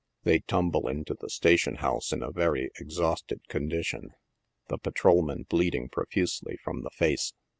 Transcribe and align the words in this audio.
They 0.23 0.39
tumble 0.39 0.87
into 0.87 1.13
the 1.13 1.29
station 1.29 1.75
house 1.75 2.11
in 2.11 2.23
a 2.23 2.31
very 2.31 2.71
exhausted 2.79 3.47
condition, 3.49 4.15
the 4.67 4.79
patrolman 4.79 5.43
bleeding 5.47 5.89
profusely 5.89 6.57
from 6.63 6.81
the 6.81 6.89
face. 6.89 7.33